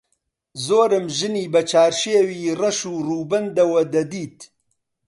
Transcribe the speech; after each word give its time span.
زۆرم 0.65 1.05
ژنی 1.17 1.45
بە 1.53 1.61
چارشێوی 1.71 2.55
ڕەش 2.59 2.79
و 2.91 2.93
ڕووبەندەوە 3.07 3.81
دەدیت 3.93 4.37